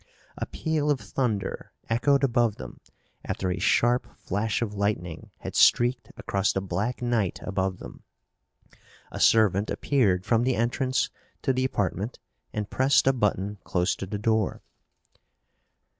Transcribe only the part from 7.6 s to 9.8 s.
them. A servant